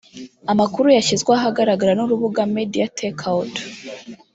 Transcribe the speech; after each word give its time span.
Amakuru 0.51 0.87
yashyizwe 0.97 1.31
ahagaragara 1.37 1.91
n’urubuga 1.95 2.41
MediatakeOut 2.57 3.55